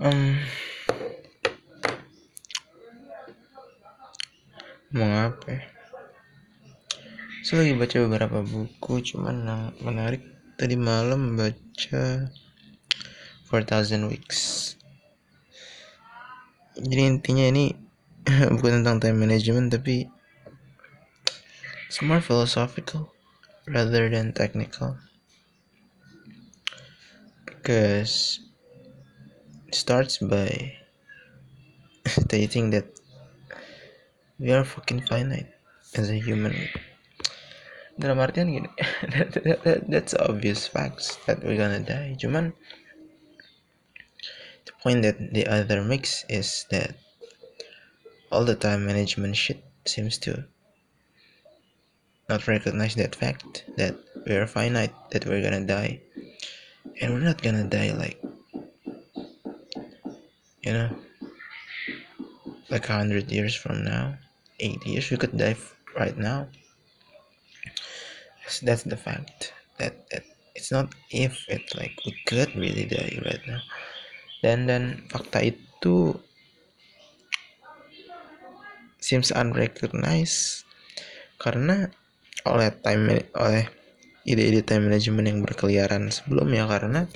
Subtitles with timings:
[0.00, 0.32] um,
[4.96, 5.62] mau apa ya?
[7.44, 10.24] saya lagi baca beberapa buku cuman yang menarik
[10.56, 12.32] tadi malam baca
[13.52, 14.74] 4000 Weeks
[16.80, 17.76] jadi intinya ini
[18.56, 20.08] bukan tentang time management tapi
[21.88, 23.12] it's more philosophical
[23.68, 24.96] rather than technical
[27.44, 28.40] because
[29.74, 30.74] starts by
[32.06, 32.86] stating that
[34.38, 35.48] we are fucking finite
[35.94, 36.54] as a human.
[38.00, 38.70] Dalam artian gini
[39.12, 42.16] that, that, that, that's obvious facts that we're gonna die.
[42.16, 42.56] Cuman
[44.64, 46.96] the point that the other makes is that
[48.32, 50.44] all the time management shit seems to
[52.30, 56.00] not recognize that fact that we are finite that we're gonna die.
[57.02, 58.22] And we're not gonna die like
[60.70, 60.90] you know
[62.70, 64.14] like a hundred years from now
[64.62, 65.58] eight years we could die
[65.98, 66.46] right now.
[68.44, 69.52] Yes, that's the fact.
[69.82, 70.22] That, that
[70.54, 73.60] it's not if it like we could really die right now.
[74.44, 76.14] Dan dan fakta itu
[79.00, 80.68] seems unrecognized
[81.40, 81.88] karena
[82.44, 83.64] oleh time oleh
[84.28, 87.08] ide-ide time management yang berkeliaran sebelumnya karena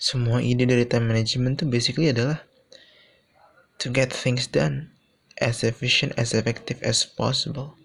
[0.00, 2.40] semua ide dari time management itu basically adalah
[3.76, 4.88] to get things done
[5.44, 7.76] as efficient as effective as possible.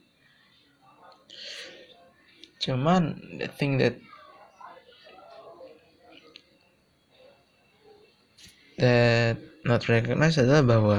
[2.64, 4.00] Cuman the thing that
[8.80, 9.36] that
[9.68, 10.98] not recognized adalah bahwa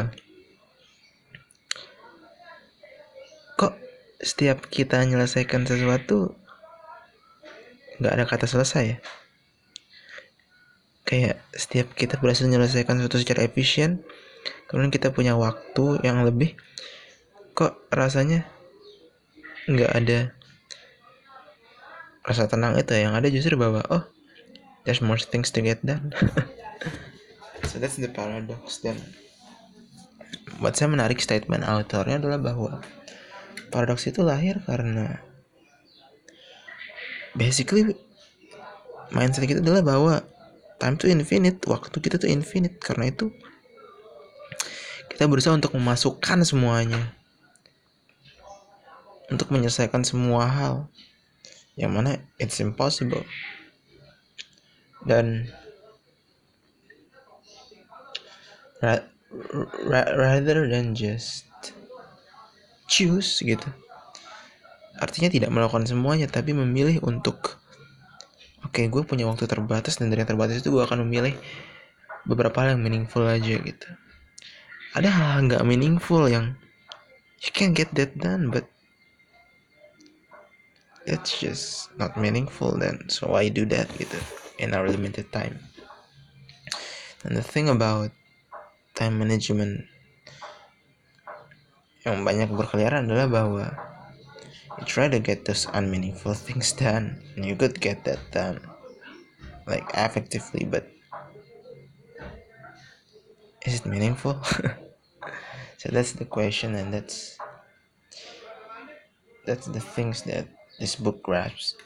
[3.57, 3.73] kok
[4.21, 6.37] setiap kita menyelesaikan sesuatu
[7.97, 8.99] nggak ada kata selesai ya
[11.07, 14.03] kayak setiap kita berhasil menyelesaikan sesuatu secara efisien
[14.67, 16.59] kemudian kita punya waktu yang lebih
[17.55, 18.45] kok rasanya
[19.71, 20.19] nggak ada
[22.27, 24.03] rasa tenang itu yang ada justru bahwa oh
[24.87, 26.11] there's more things to get done.
[27.67, 28.95] So that's the paradox dan
[30.63, 32.79] buat saya menarik statement autornya adalah bahwa
[33.75, 35.19] paradoks itu lahir karena
[37.35, 37.97] basically
[39.11, 40.15] mindset kita adalah bahwa
[40.77, 42.77] time to infinite waktu kita tuh infinite.
[42.81, 43.33] Karena itu
[45.13, 47.13] kita berusaha untuk memasukkan semuanya.
[49.33, 50.75] Untuk menyelesaikan semua hal.
[51.75, 53.25] Yang mana it's impossible.
[55.07, 55.49] Dan
[58.85, 59.01] ra
[59.89, 61.49] ra rather than just
[62.87, 63.67] choose gitu.
[64.97, 67.61] Artinya tidak melakukan semuanya tapi memilih untuk
[68.67, 71.39] oke okay, gue punya waktu terbatas dan dari yang terbatas itu gue akan memilih
[72.27, 73.89] beberapa hal yang meaningful aja gitu.
[74.99, 76.59] Ada hal nggak meaningful yang
[77.47, 78.67] you can get that done but
[81.07, 84.19] it's just not meaningful then so I do that gitu
[84.59, 85.63] in our limited time.
[87.23, 88.11] And the thing about
[88.99, 89.87] time management
[92.03, 93.67] yang banyak berkeliaran adalah bahwa
[94.79, 98.61] you try to get those unmeaningful things done and you could get that done
[99.67, 100.87] like effectively but
[103.67, 104.41] is it meaningful?
[105.79, 107.37] So that's the question and that's
[109.45, 110.49] that's the things that
[110.81, 111.77] this book grabs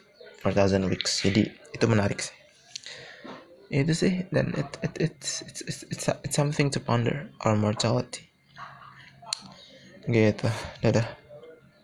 [0.41, 2.33] 4000 weeks jadi itu menarik sih.
[3.67, 7.59] Itu sih eh, dan it, it, it's, it's, it's, it's, it's something to ponder our
[7.59, 8.31] mortality.
[10.07, 10.47] Gitu
[10.81, 11.05] dadah